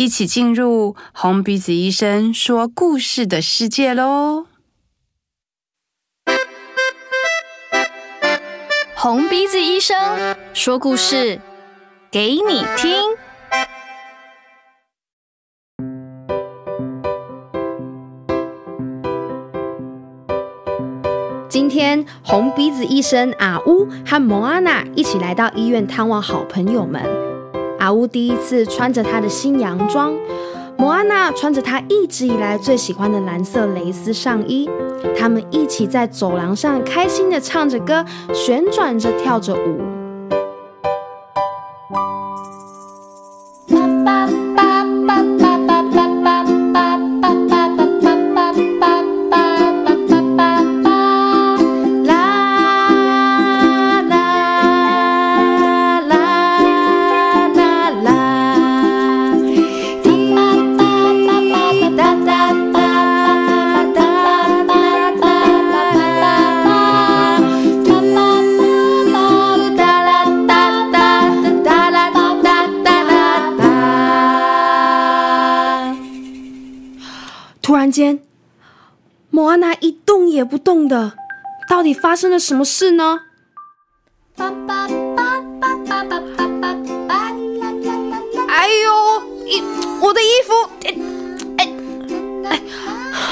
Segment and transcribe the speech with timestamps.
[0.00, 4.46] 一起进入红鼻子医生说故事的世界喽！
[8.96, 9.94] 红鼻子医生
[10.54, 11.38] 说故事
[12.10, 13.14] 给你听。
[21.50, 27.29] 今天，红鼻子医生阿乌和莫阿娜一起来到医院探望好朋友们。
[27.80, 30.14] 阿乌第一次穿着他的新洋装，
[30.76, 34.68] 摩安娜穿着她一直以来最喜欢的蓝色蕾丝上衣。
[35.18, 39.80] 他们一起在走廊上开心的唱着歌，旋转着跳着舞。
[78.00, 78.18] 间，
[79.28, 81.12] 莫安娜一动也不动的，
[81.68, 83.20] 到底发生了什么事呢？
[88.48, 89.62] 哎呦，衣
[90.00, 90.54] 我的衣服，
[90.86, 90.96] 哎
[92.48, 92.58] 哎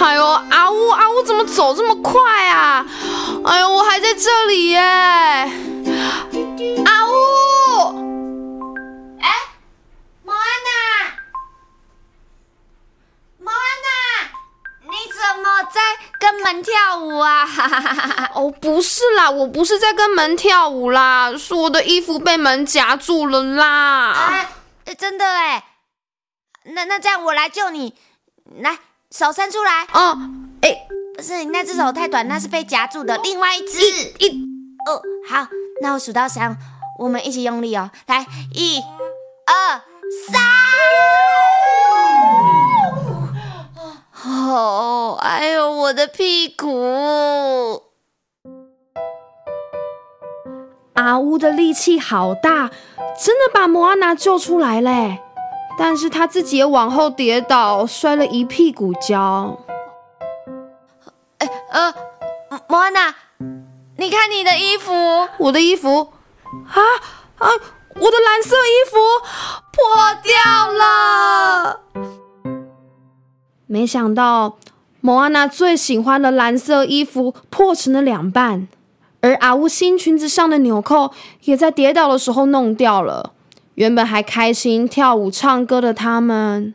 [0.00, 2.84] 哎呦，阿乌阿乌怎么走这么快啊？
[3.44, 4.80] 哎呦，我还在这里耶，
[18.34, 24.12] 哦，不是啦，我不是在跟门跳舞啦，是我的衣服被门夹住了啦。
[24.12, 24.50] 啊，
[24.98, 25.64] 真的哎，
[26.64, 27.94] 那那这样我来救你，
[28.58, 28.78] 来，
[29.10, 29.86] 手伸出来。
[29.92, 30.18] 哦，
[30.62, 30.86] 哎，
[31.16, 33.16] 不是，你那只手太短，那是被夹住的。
[33.18, 33.80] 另外一只，
[34.18, 34.44] 一，
[34.86, 35.48] 哦，好，
[35.80, 36.56] 那我数到三，
[36.98, 38.80] 我们一起用力哦，来，一、
[39.46, 39.82] 二、
[40.28, 40.42] 三。
[44.24, 47.82] 哦，哎呦，我的屁股！
[50.94, 52.70] 阿乌的力气好大，
[53.22, 55.20] 真的把摩阿娜救出来嘞。
[55.76, 59.58] 但是他自己也往后跌倒，摔了一屁股跤。
[61.36, 61.94] 哎，呃，
[62.66, 63.14] 摩阿娜，
[63.98, 64.94] 你看你的衣服，
[65.36, 66.14] 我的衣服，
[66.66, 66.80] 啊
[67.36, 67.50] 啊，
[67.94, 68.96] 我的蓝色衣服
[69.70, 71.80] 破掉了。
[73.66, 74.56] 没想到，
[75.00, 78.66] 莫阿娜最喜欢的蓝色衣服破成了两半，
[79.20, 81.12] 而阿乌新裙子上的纽扣
[81.42, 83.32] 也在跌倒的时候弄掉了。
[83.74, 86.74] 原本还开心跳舞唱歌的他们，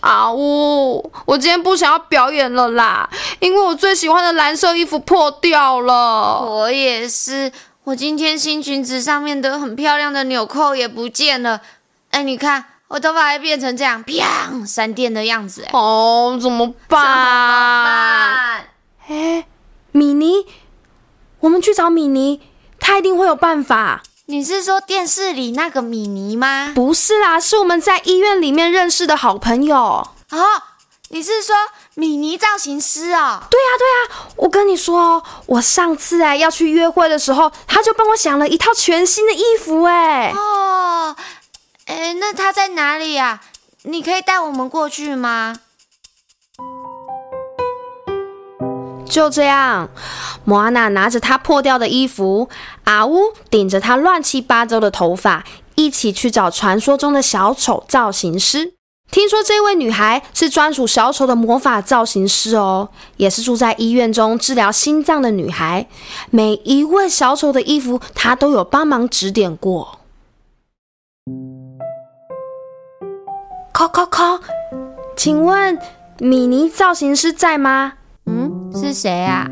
[0.00, 3.08] 阿乌，我今天不想要表演了啦，
[3.40, 6.44] 因为我最喜欢的蓝色衣服破掉了。
[6.46, 7.50] 我也是，
[7.84, 11.62] 我今天新裙子上面的很漂亮的纽扣也不见了。
[12.10, 12.66] 哎，你看。
[12.90, 17.00] 我头发还变成这样，啪，闪电的样子，哎，哦，怎么办？
[17.00, 18.64] 怎么办？
[19.06, 19.46] 哎，
[19.92, 20.44] 米妮，
[21.38, 22.40] 我们去找米妮，
[22.80, 24.02] 她一定会有办法。
[24.26, 26.72] 你是说电视里那个米妮吗？
[26.74, 29.76] 不是啦，是我们在医院里面认识的好朋友。
[29.76, 30.46] 哦，
[31.10, 31.54] 你是说
[31.94, 33.40] 米妮造型师哦？
[33.48, 40.32] 对呀，对呀，我跟你说哦，我上次哎要去约会的时候，他就帮我想了一套全新的衣服，哎。
[40.34, 41.14] 哦。
[41.90, 43.40] 哎，那他在哪里呀？
[43.82, 45.56] 你可以带我们过去吗？
[49.04, 49.88] 就这样，
[50.44, 52.48] 莫阿娜拿着她破掉的衣服，
[52.84, 55.42] 阿乌顶着她乱七八糟的头发，
[55.74, 58.74] 一起去找传说中的小丑造型师。
[59.10, 65.88] 听说这位女孩是专属小丑的魔法造型师哦，也是住在医院中治疗心脏的女孩。
[66.30, 69.99] 每一位小丑的衣服，她都有帮忙指点过。
[73.80, 74.38] 扣扣扣，
[75.16, 75.78] 请问
[76.18, 77.94] 米妮造型师在吗？
[78.26, 79.48] 嗯，是谁啊？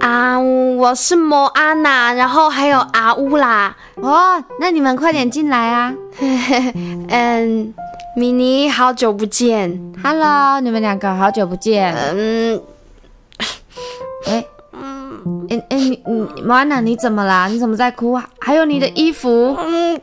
[0.00, 3.76] 啊，我是莫阿娜，然后还有阿乌啦。
[3.96, 5.92] 哦，那你们快点进来啊。
[7.10, 7.74] 嗯，
[8.16, 9.78] 米妮，好久不见。
[10.02, 11.94] Hello，你们两个好久不见。
[11.94, 12.62] 嗯，
[14.24, 14.42] 哎，
[14.72, 17.46] 嗯，哎哎，你你莫安娜，你怎么啦？
[17.48, 18.26] 你怎么在哭啊？
[18.38, 19.54] 还有你的衣服。
[19.60, 20.00] 嗯。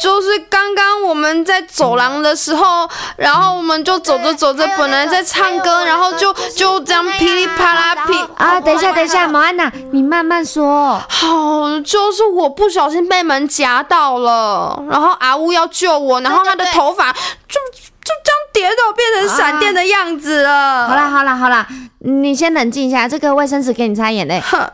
[0.00, 8.60] 就是刚刚我们在走廊的时候，然后我们就走着走着，本来在唱歌，然后就就这样噼里啪啦噼啊！
[8.60, 11.02] 等一下，等一下，毛安娜，你慢慢说。
[11.08, 17.58] 好，就是我不小心被门夹到了，然后阿乌要救我，然后他的头发就
[18.04, 20.88] 就这样跌倒，变成闪电的样子了。
[20.88, 21.66] 好啦，好啦，好啦，
[21.98, 24.40] 你先冷静一下，这个卫生纸给你擦眼泪。
[24.40, 24.70] 哼，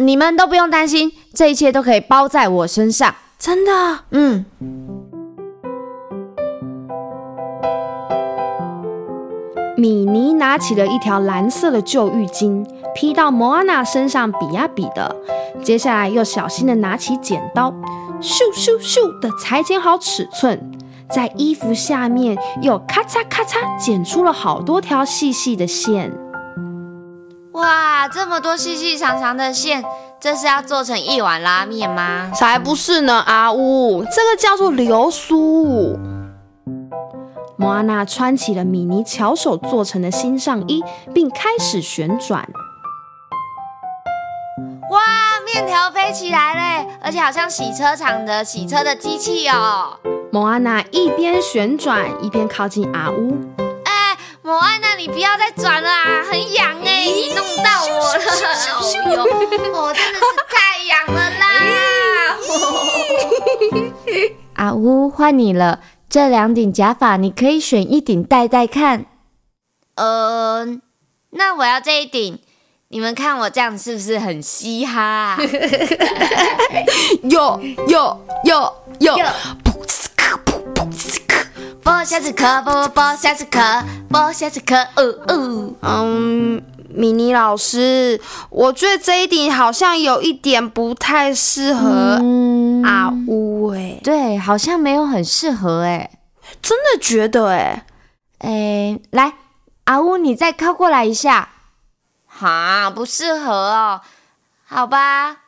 [0.00, 3.14] 你们都不用担心，这一切都可以包在我身上。
[3.42, 3.72] 真的，
[4.10, 4.44] 嗯。
[9.76, 15.16] 米妮拿起了一条蓝色的旧浴巾，披到摩安娜身上比呀比的。
[15.60, 17.72] 接下来又小心的拿起剪刀，
[18.20, 20.70] 咻咻咻的裁剪好尺寸，
[21.10, 26.16] 在衣服下面又咔嚓咔嚓剪出了好多条细细的线。
[27.54, 29.82] 哇，这么多细细长长的线！
[30.22, 32.30] 这是要做成一碗拉面吗？
[32.32, 35.98] 才不是呢，阿乌，这个叫做流苏。
[37.56, 40.80] 莫安娜穿起了米妮巧手做成的新上衣，
[41.12, 42.48] 并开始旋转。
[44.92, 45.00] 哇，
[45.44, 49.98] 面条飞起来嘞，而且好像洗车场的洗车的机器哦。
[50.30, 53.36] 莫安娜一边旋转一边靠近阿乌。
[53.84, 56.71] 哎，莫安娜，你不要再转了啊，很痒
[57.02, 58.22] 哎，你弄到我了。
[59.74, 61.44] 我真的是太痒了啦！
[64.54, 69.06] 阿乌，换你了，这两顶假发你可以选一顶戴戴看。
[69.96, 70.64] 呃，
[71.30, 72.38] 那我要这一顶，
[72.86, 75.36] 你们看我这样是不是很嘻哈？
[77.24, 79.18] 哟哟哟哟！
[81.82, 83.58] 剥虾子壳，剥剥虾子壳，
[84.08, 85.80] 剥虾子壳，哦哦。
[85.80, 86.62] 嗯。
[86.94, 92.20] 米妮老师，我觉得这一顶好像有一点不太适合
[92.84, 96.10] 阿乌哎，对，好像没有很适合哎，
[96.60, 97.84] 真的觉得哎，
[98.38, 99.34] 哎，来，
[99.84, 101.50] 阿乌，你再靠过来一下，
[102.26, 104.00] 哈，不适合哦，
[104.64, 105.38] 好吧。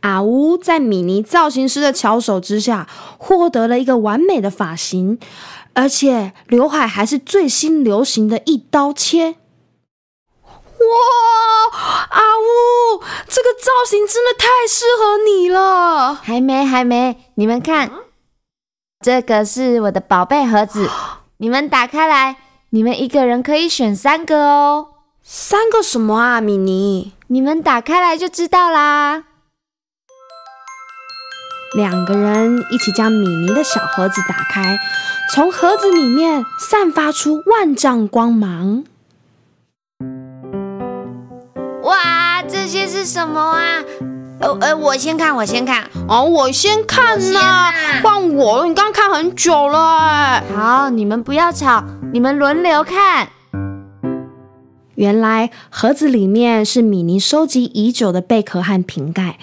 [0.00, 2.88] 阿乌在米妮造型师的巧手之下，
[3.18, 5.20] 获得了一个完美的发型，
[5.74, 9.36] 而且刘海还是最新流行的一刀切。
[10.92, 16.14] 哇，阿呜，这个造型真的太适合你了！
[16.14, 17.90] 还没，还没，你们看，
[19.00, 20.88] 这个是我的宝贝盒子，
[21.38, 22.36] 你们打开来，
[22.70, 24.88] 你们一个人可以选三个哦。
[25.22, 27.12] 三个什么啊，米妮？
[27.28, 29.24] 你们打开来就知道啦。
[31.74, 34.78] 两个人一起将米妮的小盒子打开，
[35.32, 38.84] 从盒子里面散发出万丈光芒。
[43.04, 43.82] 是什么啊？
[44.38, 45.82] 呃呃，我先看，我先看。
[46.08, 48.66] 哦，我先看呐，换我了。
[48.68, 50.44] 你刚刚看很久了哎。
[50.54, 51.82] 好，你们不要吵，
[52.12, 53.28] 你们轮流看。
[54.94, 59.36] 原来盒子里面是米妮收集已久的贝壳和瓶盖。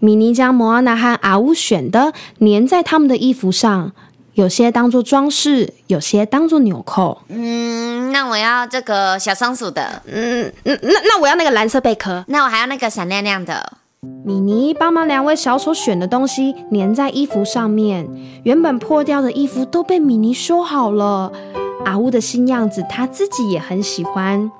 [0.00, 3.92] 米妮将摩阿娜和阿乌选的粘在他们的衣服上。
[4.36, 7.22] 有些当做装饰，有些当做纽扣。
[7.28, 10.02] 嗯，那我要这个小松鼠的。
[10.06, 12.22] 嗯，那那我要那个蓝色贝壳。
[12.28, 13.72] 那我还要那个闪亮亮的。
[14.26, 18.06] 米妮帮忙两位小丑选的东西粘在衣服上面，
[18.44, 21.32] 原本破掉的衣服都被米妮修好了。
[21.86, 24.50] 阿乌的新样子，他自己也很喜欢。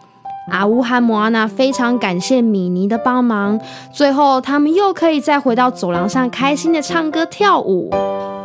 [0.50, 3.60] 阿乌和莫阿娜非常感谢米妮的帮忙，
[3.92, 7.90] 最后他们又可以再回到走廊上开心的唱歌跳舞。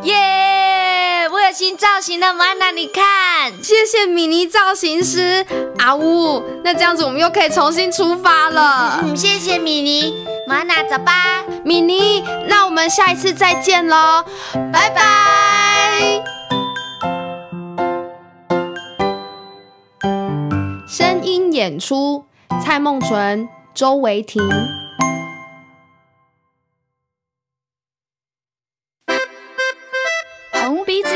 [0.02, 0.12] 耶、
[1.52, 5.44] 新造型的莫安娜，你看，谢谢米妮造型师
[5.78, 6.42] 阿呜。
[6.64, 9.00] 那这样子我们又可以重新出发了。
[9.02, 11.44] 嗯，谢谢米妮，莫安娜走吧。
[11.62, 14.24] 米妮，那我们下一次再见喽，
[14.72, 16.24] 拜拜。
[20.88, 22.24] 声音演出：
[22.64, 24.42] 蔡梦纯、周维婷。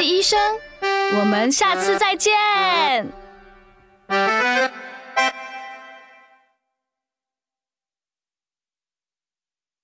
[0.06, 0.38] 医生，
[1.18, 3.25] 我们下次再见。